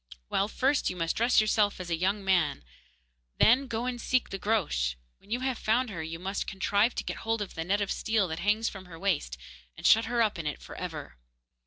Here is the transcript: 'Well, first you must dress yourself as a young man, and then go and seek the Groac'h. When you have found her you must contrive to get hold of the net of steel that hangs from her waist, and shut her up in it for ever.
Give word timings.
'Well, 0.29 0.47
first 0.47 0.89
you 0.89 0.95
must 0.95 1.15
dress 1.17 1.39
yourself 1.39 1.79
as 1.79 1.91
a 1.91 1.95
young 1.95 2.25
man, 2.25 2.63
and 2.63 2.63
then 3.39 3.67
go 3.67 3.85
and 3.85 4.01
seek 4.01 4.31
the 4.31 4.39
Groac'h. 4.39 4.95
When 5.19 5.29
you 5.29 5.41
have 5.41 5.59
found 5.59 5.91
her 5.91 6.01
you 6.01 6.17
must 6.17 6.47
contrive 6.47 6.95
to 6.95 7.03
get 7.03 7.17
hold 7.17 7.39
of 7.39 7.53
the 7.53 7.63
net 7.63 7.81
of 7.81 7.91
steel 7.91 8.27
that 8.29 8.39
hangs 8.39 8.67
from 8.67 8.85
her 8.85 8.97
waist, 8.97 9.37
and 9.77 9.85
shut 9.85 10.05
her 10.05 10.23
up 10.23 10.39
in 10.39 10.47
it 10.47 10.59
for 10.59 10.73
ever. 10.75 11.19